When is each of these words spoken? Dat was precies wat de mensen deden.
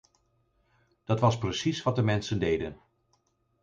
Dat 1.03 1.19
was 1.19 1.37
precies 1.37 1.83
wat 1.83 1.95
de 1.95 2.01
mensen 2.03 2.39
deden. 2.39 2.77